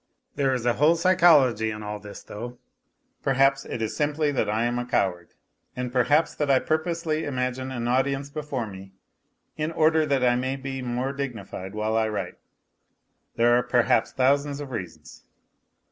There 0.33 0.51
is 0.51 0.65
a 0.65 0.73
whole 0.73 0.95
psychology 0.95 1.69
in 1.69 1.83
all 1.83 1.99
this, 1.99 2.23
though. 2.23 2.57
Perhaps 3.21 3.65
it 3.65 3.83
is 3.83 3.95
simply 3.95 4.31
that 4.31 4.49
I 4.49 4.65
am 4.65 4.79
a 4.79 4.85
coward. 4.87 5.35
And 5.75 5.91
perhaps 5.91 6.33
that 6.33 6.49
I 6.49 6.57
purposely 6.57 7.23
imagine 7.23 7.69
an 7.69 7.87
audience 7.87 8.31
before 8.31 8.65
me 8.65 8.93
in 9.57 9.71
order 9.71 10.03
that 10.07 10.23
I. 10.23 10.35
may 10.35 10.55
be 10.55 10.81
more 10.81 11.13
dignified 11.13 11.75
while 11.75 11.95
I 11.95 12.09
write. 12.09 12.39
There 13.35 13.55
are 13.55 13.61
perhaps 13.61 14.11
thousands 14.11 14.59
of 14.59 14.71
reasons. 14.71 15.23